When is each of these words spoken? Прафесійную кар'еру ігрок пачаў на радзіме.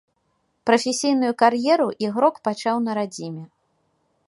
Прафесійную 0.69 1.29
кар'еру 1.41 1.87
ігрок 2.07 2.35
пачаў 2.47 2.77
на 2.89 2.99
радзіме. 2.99 3.43